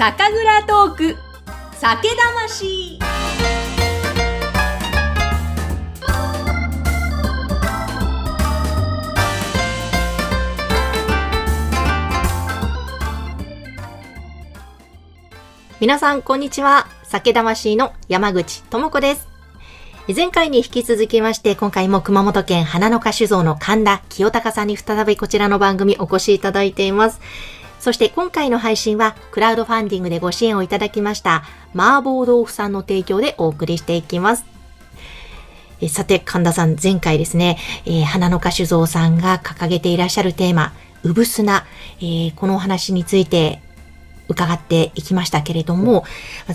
[0.00, 1.16] 酒蔵トーク。
[1.74, 2.98] 酒魂。
[15.78, 16.86] 皆さんこんにちは。
[17.02, 19.28] 酒魂の山口智子です。
[20.16, 27.20] 前回に引き続きまして、今回も熊本県花の花酒造の神田清隆さんに再びこちらの番組お越しいただいています。
[27.80, 31.42] そして今回の配信はクラウドファンディングでご支援をいただきました
[31.74, 34.44] 麻婆豆腐さんの提供でお送りしていきます。
[35.82, 40.74] えさて、神田さん、前回ですね、えー、花の花酒造さんが掲げていらっしゃるテーマ、
[41.04, 41.64] うぶすな、
[42.00, 43.62] えー、このお話について
[44.30, 46.04] 伺っていきましたけれども、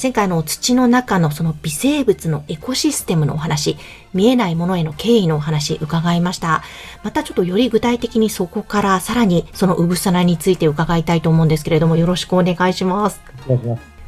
[0.02, 3.78] 前回の土の中のその微生物のエコシステムのお話、
[4.14, 6.64] 見えないものへの敬意のお話伺いました。
[7.04, 13.22] またちょっとより具体的にそこからさらにそのうぶさなについて伺いたいと思うんですけれども、よろしくお願いします。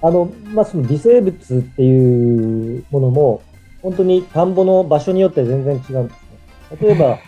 [0.01, 3.41] あの、まあ、その微生物っていうものも、
[3.81, 6.19] 本当に田んぼの場所によって全然違うんです
[6.79, 6.87] ね。
[6.87, 7.19] 例えば、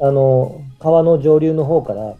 [0.06, 2.14] あの、川の上流の方から、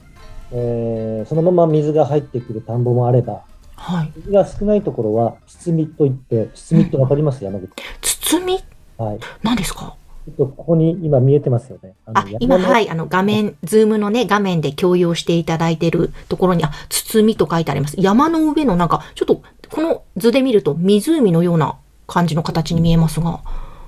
[0.53, 3.43] えー、そのまま水が入ってくる田んぼもあれば、
[3.77, 4.13] はい。
[4.17, 7.71] 水が少ないところは、包みといって、包みってわかります、山口。
[8.01, 8.59] 包み？
[8.97, 9.19] はい。
[9.43, 9.95] 何ですか？
[10.27, 11.95] ちょっとここに今見えてますよね。
[12.07, 17.95] あ今、はい、あの画面、ズームのね、画面で共有していただいているところに、あ、包みと書いてあります。
[17.97, 23.41] 山の上のなんか、ちょっと、この図で見ると湖のような感じの形に見えますが。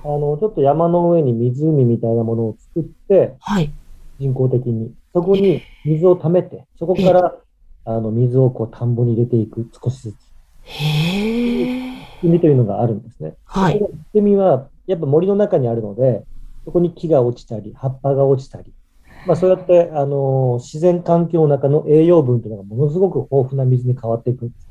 [0.04, 3.72] あの、ちょっと山の上に湖みたいなものを作って、はい。
[4.20, 4.92] 人工的に。
[5.12, 7.34] そこに水を溜めて、そこから
[7.90, 10.16] あの、水をこう田んぼに入れていく、少しずつ。
[10.62, 13.34] へ仕組みというのがあるんですね。
[13.46, 13.78] はい。
[13.78, 16.22] 仕組みは、やっぱ森の中にあるので、
[16.66, 18.74] そこに木が落ちたり、葉っぱが落ちたり、
[19.26, 24.68] まあ、そうやって、あの、自然環境の中の栄養分というのがものすごく豊富な水に変わっていくんです。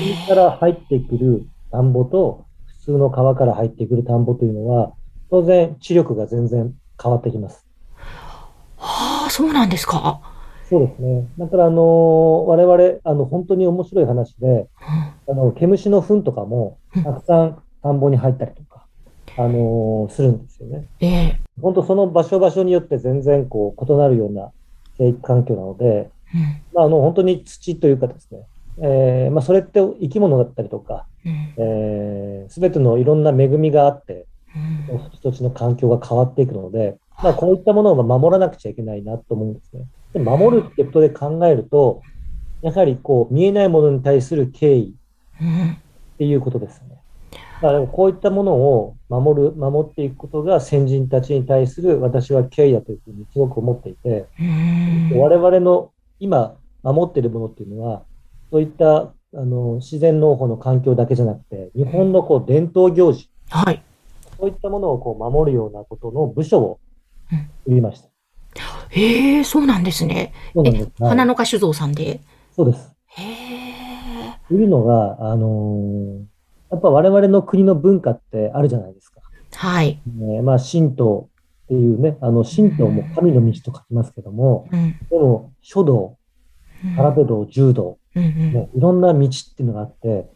[0.00, 4.92] 水から入ってくる田んぼと、普通の川から入ってくる田んぼというのは、
[5.30, 6.72] 当然、知力が全然
[7.02, 7.66] 変わってきます。
[8.76, 10.37] はあ、そうなんですか。
[10.68, 11.26] そうですね。
[11.38, 14.68] だから、あの、我々、あの、本当に面白い話で、
[15.26, 18.86] あの、毛虫の糞とかも、たくさん田んぼに入ったりとか、
[19.38, 20.86] あの、するんですよね。
[21.00, 21.40] ええ。
[21.58, 24.52] ー、本当その場所場所によって全然、こう、異なるような
[24.98, 26.10] 生育環境なので、
[26.74, 28.40] まあ、あの、本当に土というかですね、
[28.80, 34.26] えー、まあ、それって生き物だったりとか、す、えー、べ、てのいろんな恵みがあって、
[35.22, 39.86] 土地の環境が変わっていくので、まあ、こういったものを守らなくちゃいけないなと思うんですね。
[40.12, 42.02] で守るってことで考えると、
[42.62, 46.98] やはりこう見えないものに対する敬意っていうことですね。
[47.60, 54.26] だからこういったものを守る、守っていくことが先人たちに対する私は敬意だというふうにすごく思っていて、
[55.14, 58.02] 我々の今守っているものっていうのは、
[58.50, 63.82] そういったあの自然農法の環境だけじゃなくて、日本のこう伝統行事、はい、
[64.38, 66.80] そういったものをこう守るようなことの部署を
[67.28, 68.07] 作りました。
[68.90, 70.32] へえ、そうなんですね。
[70.54, 70.90] そうなんです。
[70.98, 72.20] 花の花酒造さんで？
[72.54, 72.92] そうです。
[73.06, 74.38] へえ。
[74.48, 76.20] というのが、あのー、
[76.70, 79.20] やっぱ我々の国の文化ってあるじゃないですか。
[79.54, 80.00] はい。
[80.06, 81.28] えー、まあ、神道
[81.64, 86.16] っていうね、あの、神道も神の道と書きますけども、うん、でも、書道、
[86.96, 90.28] 空手道、柔道、うんね、いろんな道っていうのがあって、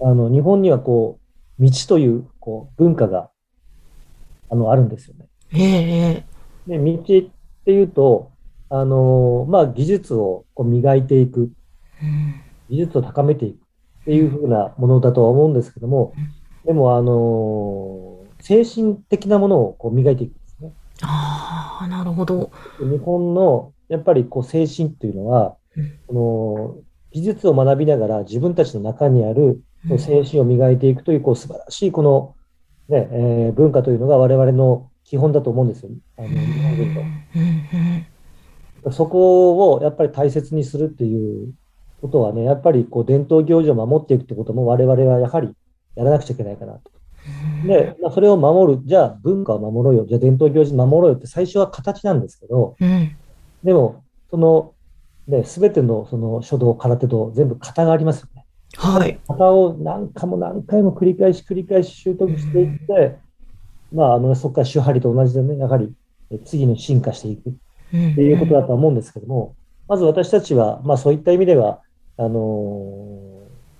[0.00, 1.18] あの、日本にはこ
[1.58, 3.30] う、道という、こう、文化が、
[4.50, 5.26] あの、あるんですよね。
[5.48, 6.24] へえ。
[6.66, 7.02] で、道
[7.66, 8.30] っていうと、
[8.70, 11.50] あのまあ、技術をこう磨いていく、
[12.70, 13.58] 技術を高めていくっ
[14.04, 16.14] ていうふうなものだとは思うんですけども、
[16.64, 20.72] でも、あの精神的なものをこう磨いていくんですね。
[21.02, 22.52] ああ、なるほど。
[22.78, 25.56] 日本のやっぱりこう精神っていうのは、
[26.06, 29.60] この技術を学びながら自分たちの中にある
[29.98, 32.36] 精神を磨いていくというこう素晴らしいこの、
[32.88, 35.90] ねえー、文化というのが我々の基本だと思うんですよ。
[36.18, 36.94] あの日本人
[38.82, 38.92] と。
[38.92, 41.54] そこをやっぱり大切にするっていう
[42.00, 45.54] ことはね、やっぱりこう伝統行事を守っていくってことも我々はやはり
[45.94, 46.90] やらなくちゃいけないかなと。
[47.66, 53.16] で、まあ、それを守る、じゃあ文化を守ろうよ、じゃあ伝統行事守ろうよって最初は形なんですけど、うん、
[53.64, 54.74] でも、その、
[55.26, 58.44] ね、すべてのその書道、空手道、全部型がありますよね。
[58.76, 59.18] はい。
[59.26, 63.18] 型を何回も何回も繰り返し繰り返し習得していって、
[63.92, 65.94] まあ、あの、そこから手張りと同じでね、やはり
[66.44, 67.52] 次に進化していくっ
[67.90, 69.54] ていうことだと思うんですけども、
[69.88, 71.80] まず私たちは、まあそういった意味では、
[72.18, 72.30] あの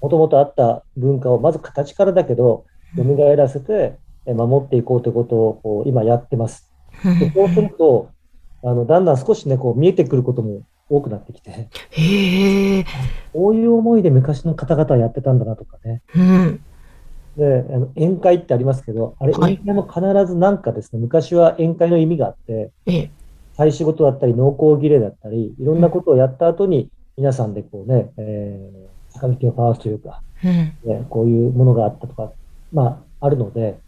[0.00, 2.64] もともとあった文化をまず形からだけど、
[2.96, 6.70] 蘇らせて守っていこうということをこう今やってます。
[7.18, 8.10] でそうすると、
[8.62, 12.84] あのだんだん少しね、こう見えてくることも多くなってきて、へえ。
[13.32, 16.02] こういう思いで昔の方々はやってたんだなとかね。
[16.14, 16.60] うん。
[17.36, 23.10] で、あの宴会ってありますけど、あれ、宴会も必ずなんかですね、昔は宴会の意味があって、え
[23.72, 30.50] 仕事だったり、農耕儀礼だったり、いろんなことをやった後に、皆さんでこうね、えー、坂道を交わすというか、うん。
[30.84, 32.32] ね、こういうものがあったとか、
[32.72, 33.78] まあ、あるので、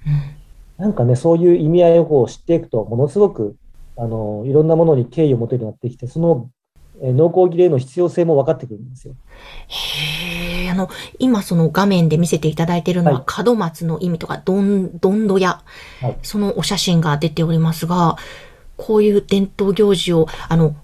[0.79, 3.57] うん、なんかね、そういう意味合いを知っていくと、ものすごく、
[3.97, 6.58] あの、いろんなものに敬意を持てるようになってきて、その、えー、
[7.01, 9.15] 農耕儀礼の必要性も分かってくるんですよ。
[9.69, 15.63] へえ、あの、今その画面で見せていただいているのは、門松の意味とか、どん、どんどや、
[16.01, 18.17] はい、そのお写真が出ておりますが、
[18.77, 20.75] こういう伝統行事を、あの、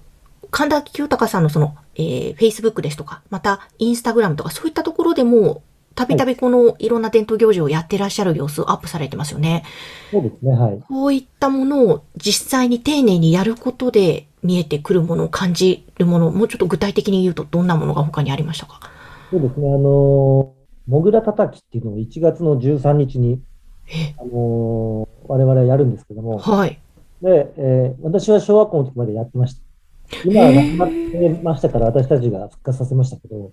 [0.51, 5.63] 神田清隆さんのその、えー、Facebook ですとか、また、インスタグラムとか、そういったところでも、
[5.95, 9.63] たびたびこのいろんな伝統行事をやってらっしゃる様子をアップされてますよね。
[10.11, 10.83] そうですね、はい。
[10.87, 18.79] こういったものを実際に丁寧にやることで見えてくるものを感じるもの、もうちょっと具体的に言うとどんなものが他にありましたか？
[19.31, 20.53] そうですね、あの、
[20.87, 23.41] もぐらたたきっていうのを1月の13日に、
[24.19, 26.79] あの我々はやるんですけども、はい。
[27.21, 29.61] で、えー、私は小学校の時までやってました。
[30.23, 33.51] 今はなくなってましたから、私たちが復活させましたけど、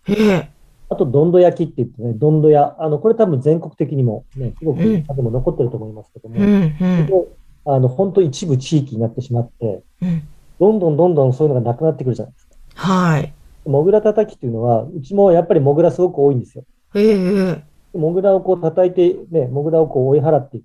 [0.90, 7.08] あと、どんど焼きって言ってね、どんど屋、あの、これ多分全国的にもね、すごくでも残ってると思いますけども、うんうん。
[7.64, 10.22] あの、本当一部地域になってしまって、うん、
[10.62, 12.54] どんどんどんどんそういうのがなくなってくるじゃないですか。
[12.74, 13.34] はい。
[13.66, 16.64] もぐら叩きっていうのは、うちもやっぱりもぐらすごく多いんですよ。
[16.94, 20.64] ええもぐらをこう叩いて、ね、もぐらをこう追い払っていく。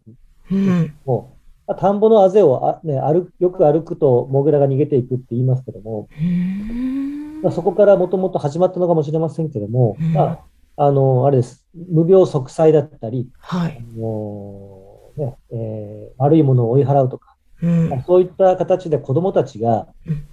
[0.51, 1.35] うん、も
[1.75, 6.07] 田んぼのあぜをあ、ね、歩よく歩くとモグラが逃げていくって言いますけども、
[7.43, 10.21] まあ、そこからもともと始まったのかもしれませんけども、ま
[10.77, 11.65] あ、あの、あれです。
[11.75, 13.77] 無病息災だったり、はい。
[13.77, 19.87] あのね、えー、悪いものを追い払うとか、うん、そういった形で子供たちが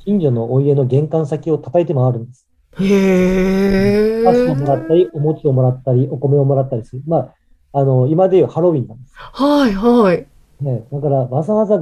[0.04, 2.46] 近所のお家の玄関先を叩いて回るんです。
[2.80, 4.24] へー。
[4.24, 7.02] パスをもらったり、お餅をもらったり、お米をもらったりする。
[7.06, 7.32] ま
[7.72, 9.12] あ、あの、今でいうハロウィンなんです。
[9.16, 10.26] はい、はい。
[10.60, 11.80] ね、だからわざわざ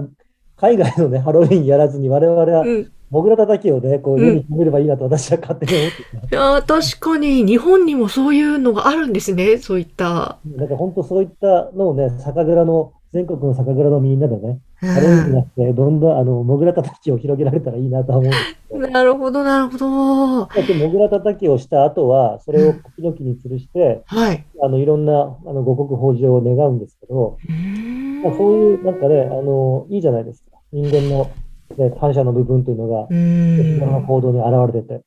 [0.56, 2.65] 海外のね、ハロウィンやらずに我々は、
[3.11, 10.39] モグラ叩きをね、こう家に止めればいいなと私は勝手に思っていや確かに日本にもそういうのがあるんですね、そういった。
[10.47, 18.81] なんか本当そういったのをね、酒蔵の、全国の酒蔵のみんなでね、ハロウィンじゃなくて、どんどんあの、モグラ叩きを広げられたらいいなと思うんですけど。
[18.88, 20.47] なるほど、なるほど。
[20.47, 24.44] だってモグラ叩きをした後は、それを時々に吊るして、はい。
[24.62, 25.12] あの、いろんな、
[25.47, 27.37] あの、五穀豊穣を願うんですけど、
[28.25, 30.58] まあ、そういう、なんかね、あの、いいじゃないですか。
[30.73, 31.31] 人間の、
[31.76, 35.03] ね、感謝の部分というのが、日頃の行動に現れてて。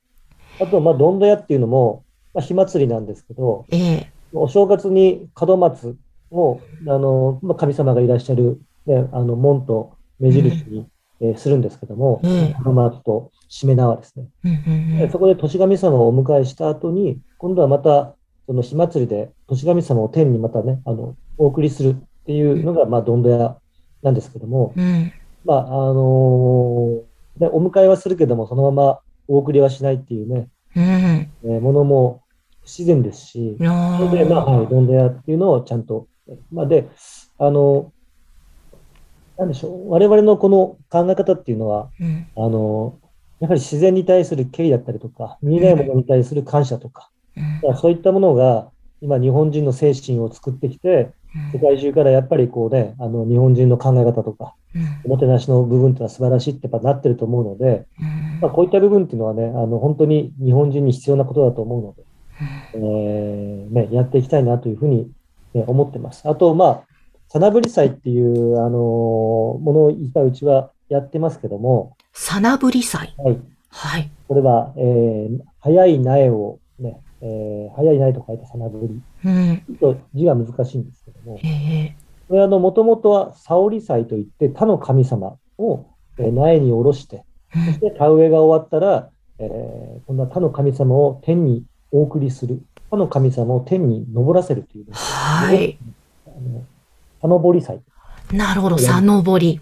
[0.61, 2.03] あと、まあ、どんどやっていうのも、
[2.35, 5.95] まあ、火祭りなんですけど、ええ、お正月に門松
[6.35, 10.87] を、あの、まあ、神様がいらっしゃる、ね、あの、門と目印に、
[11.21, 12.21] えー、するんですけども、
[12.63, 15.09] 門松としめ縄ですね。
[15.11, 18.15] そこで年神様をお迎えした後に、今度はまた、
[18.47, 21.95] その火祭りで年神様を天にまたね、あの、お送りするっ
[22.25, 23.57] ていうのが、まあ、どんどや
[24.03, 25.11] なんですけども、うん、
[25.43, 32.23] まあ、あのー、ね、お迎えはするけども、そのままお送りはしないっていうね、うん、えー、ものも
[32.61, 36.07] 不自然ですし、それで、まあ、はい、どんどやっていうのをちゃんと、
[36.51, 36.89] まあ、で、
[37.37, 42.97] あのー、なんでしょう、我々のこの考え方っていうのは、うん、あの
[43.39, 47.09] やはり自然に対する敬意だったりとか、見えないものに対する感謝とか、
[47.63, 48.69] うん、そういったものが、
[49.01, 51.11] 今、日本人の精神を作ってきて、
[51.51, 54.55] 世界中からやっぱりこうね、あの日本人の考え方とか、
[55.03, 57.85] おもてなしの部分っていうのは素晴らしいってやっぱなってると思うので、
[58.41, 62.03] まあ、こういった部分っていうのはね、あの本当に日本人に必要なことだと思うので、
[62.73, 65.07] えーね、やっていきたいなというふうに、ね、
[65.63, 66.27] 思ってます。
[66.27, 66.83] あと、まあ、
[67.27, 73.39] さなぶり祭っていう、あのものをいっぱいうちはやってますけども、さなぶり祭はい。
[73.69, 74.11] はい。
[74.27, 79.01] これは、えー、早い苗をね、えー、早い苗と書いたさなぶり。
[79.25, 79.63] うん。
[79.79, 81.95] ちょっと字が難しいんですけども、え
[82.27, 85.85] これあの、もともとは沙織祭といって、他の神様を、
[86.17, 89.09] えー、苗に下ろして、そして田植えが終わったら、
[89.39, 91.65] えー、こんな他の神様を天に
[91.95, 92.61] お送りする。
[92.89, 95.77] 他の神様を天に昇らせるという、はい。
[97.21, 97.79] あの、ぼり祭。
[98.33, 99.61] なるほど、さのぼり。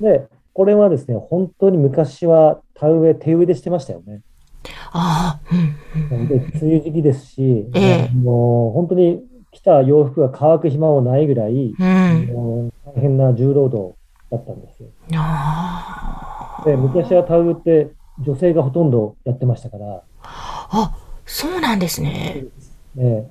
[0.00, 4.20] で、これはですね、本当に昔は田植え、手植えでしてましたよね。
[4.92, 5.54] ああ、
[6.12, 13.94] うん、で梅雨時期ですし、ええ、もう本当に着た洋服が乾く暇もないぐらい、うん、大変な重労働
[14.30, 14.88] だったんですよ。
[16.64, 20.02] で昔はタウって女性がほとんどやってましたから。
[20.70, 20.96] あ、
[21.26, 22.44] そうなんですね。
[22.94, 23.30] ね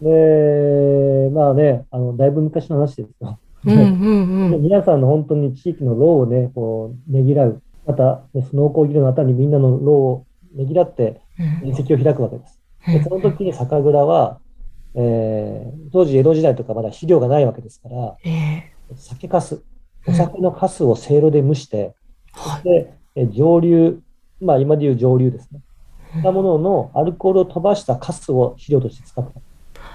[0.00, 3.38] で、まあね、あの、だいぶ昔の話ですよ。
[3.64, 7.62] うんうんうん、 皆さんの本当に地域の労をね、こう、ねぎらう。
[7.86, 11.20] また、ね、農耕技能のあたりにみんなの労をねぎらって
[11.62, 12.60] 面積を開くわけです。
[12.86, 14.38] でその時に酒蔵は、
[14.94, 19.62] えー、当時江戸時代とかまだ肥料がないわけですから、えー、酒粕、
[20.06, 21.94] お酒の粕をせいろで蒸して、
[22.34, 24.00] そして、え上流、
[24.40, 25.60] まあ今でいう上流ですね。
[26.22, 29.40] たもののアルコールを飛ばしたカスを肥料として使った。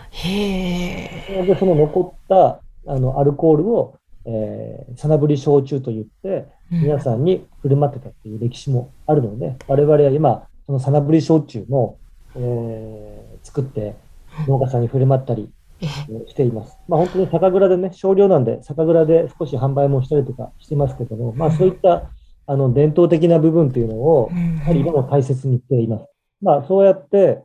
[0.09, 11.97] へで、その残ったあのアルコールを、えー、サナブリ焼酎と言って、皆さんに振る舞ってたっていう歴史もあるので、うん、我々は今、そのサナブリ焼酎も、
[12.35, 13.95] えー、作って
[14.47, 15.49] 農家さんに振る舞ったり
[16.27, 16.77] しています。
[16.87, 22.09] まあ本当に酒蔵でね、少量なんで、酒蔵で少し販売もしたりとかしてますけども、まあそういった
[22.47, 26.05] あの伝統的な部分というのを、やはり今も大切にしています。
[26.41, 27.43] まあそうやって、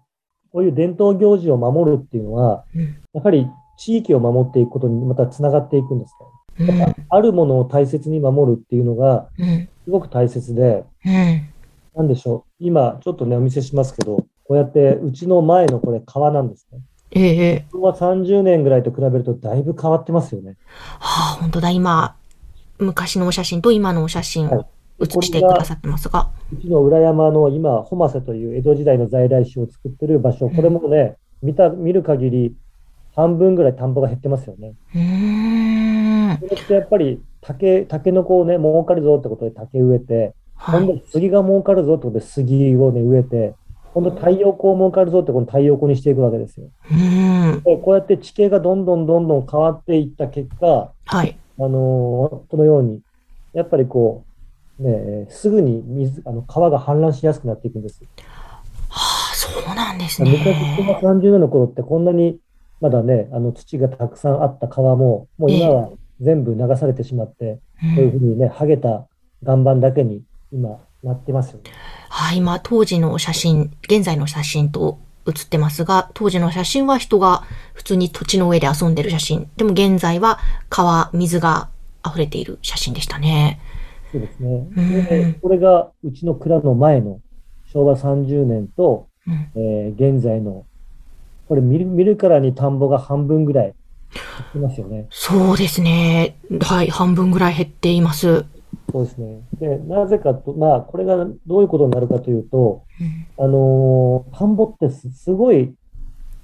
[0.52, 2.64] こういう伝統行事を守るっていうのは、
[3.12, 6.14] やはり地域を守っていくことにまたつながっていくんです
[6.64, 6.94] ね。
[7.08, 9.28] あるものを大切に守るっていうのが、
[9.84, 10.84] すごく大切で、
[11.94, 12.64] なんでしょう。
[12.64, 16.80] 今、ちょっとね、お見せしますけど、こうやって、うちの前のこれ、川なんですね。
[17.10, 17.78] ええー。
[17.78, 20.56] は30年ぐらいと比べると、だいぶ変わってますよね。
[20.98, 22.16] はあ、本当だ、今、
[22.78, 24.66] 昔のお写真と今のお写真を
[24.98, 26.30] 写してくださってますが。
[26.52, 32.54] うちの裏山の今、ホマセという江戸時代の在来種を作ってる場所、これもね、うん、見た、見る限り、
[33.14, 34.74] 半分ぐらい田んぼが減ってますよね。
[34.94, 36.38] うん。
[36.48, 40.34] それってやっぱり、竹、竹の子をね、儲かるぞってことで竹植えて、
[40.66, 43.54] 今度杉が儲かるぞってことで杉をね、植えて、
[43.94, 46.68] 今度太陽光儲かるぞってこの太陽光にしていくわけですよ。
[47.64, 53.00] でこうやって地形がどんどんどんどん変わっていった結果、はい、あのー、このように、
[53.52, 54.31] やっぱりこう、
[54.78, 58.02] ね、すぐに水、あの川が氾濫しやすくなっていくんです。
[58.88, 60.30] はあ、そうなんですね。
[60.78, 62.38] 昔、30年の頃ってこんなに
[62.80, 69.06] まだね、あの土がたくさんあった川も、もう今は全部流されてしまって、こういうふうにね、はげた
[69.42, 71.70] 岩盤だけに今、なってますよね。
[72.08, 79.50] はい、今、当時の写真、現在の写真と写ってますが、当時の写真は人が普通に土地の上で遊んでる写真。
[79.56, 80.38] でも現在は
[80.68, 81.68] 川、水が
[82.06, 83.60] 溢れている写真でしたね。
[84.12, 84.68] そうですね。
[84.76, 87.20] うん、これがうちの蔵の前の
[87.72, 90.66] 昭和30年と、うん、えー、現在の、
[91.48, 93.74] これ見る見るからに田んぼが半分ぐらい減
[94.50, 95.06] ってますよね。
[95.10, 96.36] そうですね。
[96.60, 98.44] はい、半分ぐらい減っています。
[98.90, 99.40] そうですね。
[99.58, 101.16] で、なぜかと、まあ、これが
[101.46, 105.72] どういうことになるかというと、うん、あの田んぼってすごい、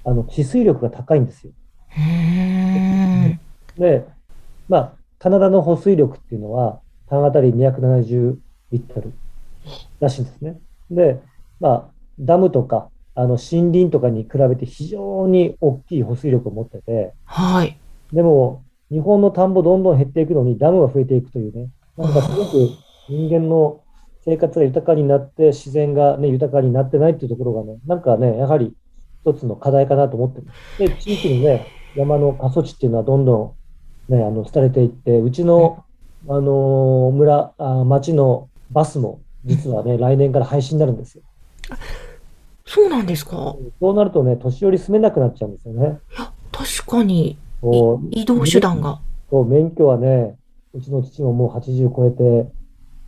[0.05, 1.53] あの、治水力が高いんですよ。
[3.77, 4.07] で、
[4.69, 8.37] まあ、カナダの保水力っていうのは、単あたり270
[8.73, 9.12] リットル
[10.00, 10.59] らしいんですね。
[10.91, 11.21] で、
[11.61, 17.79] まあ、ダムとか、あの、森林とかに比べて非常に大きい保水力を持ってて、はい。
[18.12, 22.71] でも、日本の田んぼどんどん減っていくのにダムが増えていくというね、なんかすごく
[23.09, 23.83] 人間の
[24.25, 28.75] 生活が豊かになって、自然が、ね、豊かになってないっていうところがね、なんかね、やはり
[29.25, 30.79] 一つの課題かなと思ってます。
[30.79, 33.57] で、地域にね、山の過疎地っていうのはどんど
[34.09, 35.85] ん、ね、あの、廃れていって、うちの、
[36.27, 41.23] あのー、村、あ町のバスも、実はね、来年から廃止になるんですよ。
[42.67, 43.57] そうなんですか？
[43.81, 45.99] そうなるとね、年寄り住めなくなっちゃうんですよね。
[46.17, 47.39] いや、確かに、
[48.11, 49.01] 移動手段が。
[49.31, 50.37] そう、免許はね、
[50.75, 52.51] うちの父ももう80超えて、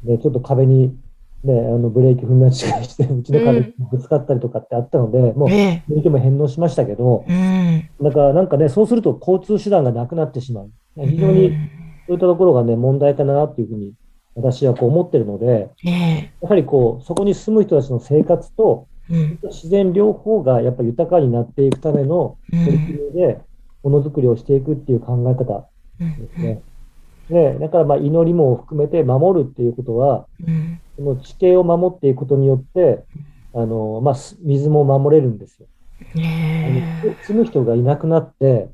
[0.04, 0.96] で、ちょっと壁に、
[1.44, 2.52] ね、あのブレーキ踏み間違い
[2.84, 10.70] して、うちの壁にぶつかったりとかってあったので、うん、もう、免許も返納しましたけど、うん、だからなんかね、そうすると交通手段がなくなってしまう。
[10.96, 11.52] 非常に
[12.10, 13.92] そういったところがね、問題かなっていうふうに、
[14.34, 15.70] 私はこう思ってるので、
[16.40, 18.88] やはりこう、そこに住む人たちの生活と、
[19.44, 23.40] 自然両方がやっぱり豊かになっていくための取り組みで、
[23.84, 25.68] ものづくりをしていくっていう考え方
[26.00, 26.62] ですね。
[27.28, 33.04] ね、だからまあ祈りも含めて守るっていうことは、うん、その地形を守っていくことによって、
[33.54, 35.68] あのまあ、水も守れるんですよ。
[37.22, 38.68] 住む人がいなくなって、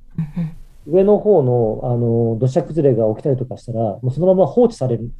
[0.86, 5.04] 上の方のあの土砂崩れが起きたりとかしたら、もうそのまま放置される。
[5.04, 5.18] んです。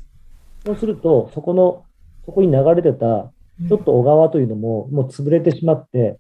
[0.67, 1.85] そうすると、そこの、
[2.25, 3.33] そこに流れてた、
[3.69, 6.19] ちょっと小川というのも、もう潰れてしまって、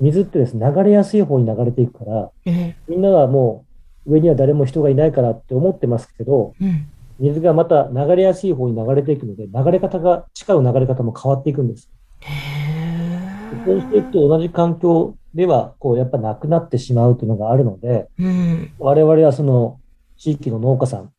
[0.00, 2.30] 水ってですね、流れやすい方に流れていくから、
[2.88, 3.64] みんながも
[4.06, 6.86] う、上には誰も人がいないからって思ってますけど、うん、
[7.18, 11.90] 水がまた流れやすい方に流れていくので、流れ方が、地下の流れ方も変わっていくんです。
[13.64, 19.80] そうしていくと同じ環境では、こう、やっぱなくなってしまうというのがあるので、うん、我々はその
[20.16, 21.12] 地域の農家さん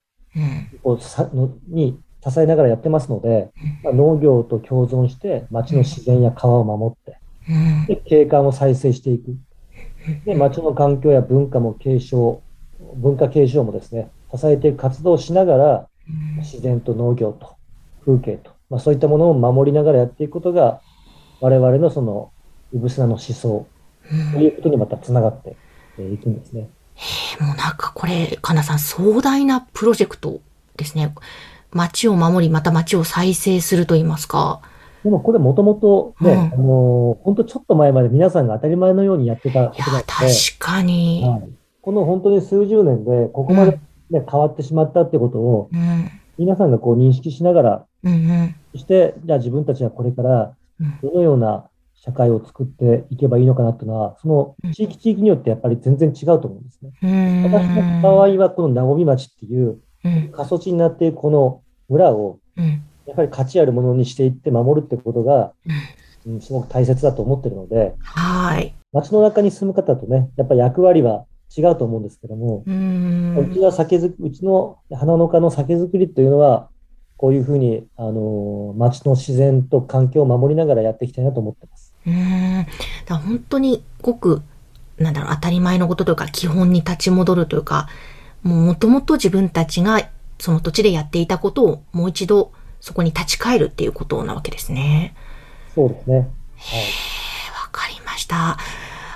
[0.84, 3.51] をさのに支えながらやってますので、
[3.84, 7.18] まあ、農業と共存して町の自然や川を守って、
[7.88, 9.38] で景観を再生していく。
[10.25, 12.42] で、町の環境や文化も継承
[12.96, 15.88] 文化継承もですね、支えていく活動をしながら、
[16.38, 17.56] 自然と農業と
[18.06, 20.82] 風景とまあ、そういったものを守りながらやっていくことが、
[21.42, 22.32] 我々のその、
[22.72, 23.66] うぶすなの思想
[24.34, 25.56] ということにまたつながって
[26.01, 26.70] いくんですね。
[26.96, 30.42] へもうなんかこれ、かなさん壮大なプロジェクト
[30.78, 31.13] ですね。
[31.72, 34.62] 街を守り、また街を再生すると言いますか。
[35.04, 40.06] でもこれもともとね、うん、あの、本当ちょっと前まで皆さんが当たり前のようにやってたことなので。
[40.06, 40.28] 確
[40.60, 41.50] かに、はい。
[41.82, 43.80] この本当に数十年でここまでね、
[44.12, 50.54] うん、変わってしまったってことを、うん、皆さんがこう認識しながら、うんうん、そして、じゃあ自分たちはこれから
[51.01, 51.68] どのような
[52.01, 57.44] 社会を作っていけばいいのかなっていうのは、その地域地域によってやっぱり全然違うと思うんですね。
[57.46, 59.79] 私の場合はこの和み町っていう
[60.32, 62.39] 過疎地になっているこの村を、
[63.06, 65.53] やっぱり価値あるものにしていって守るってことが、
[66.25, 68.74] うん、すごく大切だと思ってるので、はい。
[68.94, 71.25] 町の中に住む方とね、やっぱり役割は
[71.56, 76.70] 違うと思うんですけども、うちは酒づうちの花の家の酒造りというのは、
[77.18, 81.88] こういうふうに、あの、町の自然と環境を守りながらやっていきたいなと思ってます。
[82.10, 82.13] う
[82.62, 82.68] ん。
[83.06, 84.42] だ本当にごく、
[84.98, 87.88] なんだろう、当たり前のことというか、基本に立ち戻るというか、
[88.44, 95.16] もともと自分たちがその土地でやっていたことをもう一度そこに立ち返るっていうことなわけですね。
[95.75, 96.18] そうですね。
[96.18, 96.25] はい。
[96.25, 96.28] わ
[97.72, 98.58] かりました。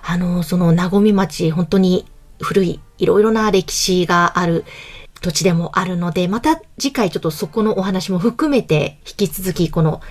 [0.05, 2.05] あの、その、なごみ町、本当に
[2.41, 4.65] 古い、いろいろな歴史がある
[5.21, 10.01] 土地でもあるので、また次回ちょっとそこのお話も含めて、引き続きこの、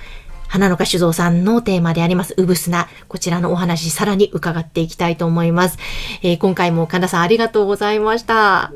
[0.52, 5.78] 花の花酒造さんのテーマであります、うぶすな、こちらのお話、さらに伺っていきたいと思います。
[6.20, 8.70] えー、今回も神田さんありがとうございました。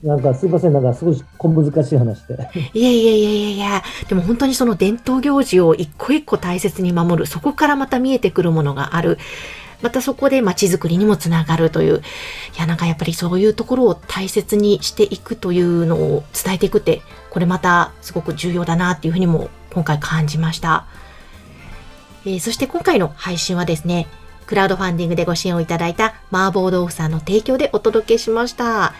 [0.00, 2.34] なんかすいません、なんかすごい小難しい話で。
[2.72, 9.18] いやいやいやいやいや、でも本当にその伝統行事を一個一個大切に守る、そこからまた見えてくるものがある。
[9.82, 11.96] またそこで街づくりにもつながるという。
[12.56, 20.86] いや、なんかやっぱりそういうところを大切にしていくというのを伝えていくって、これまたすごく重要だなっていうふうにも今回感じました。
[22.24, 24.06] えー、そして今回の配信はですね、
[24.46, 28.94] クラウドファンディングでご支援をいただいた麻婆豆腐さんの提供でお届けしました。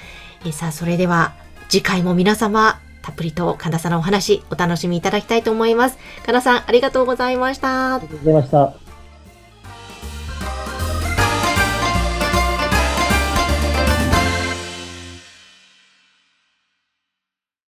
[0.45, 1.35] えー、さあ、それでは
[1.69, 5.99] 次回も皆様、たっぷりと神田さんのお話お楽しみいただきたいと思います。
[6.27, 7.95] 神田さん、ありがとうございました。
[7.95, 8.88] ありがとうございました。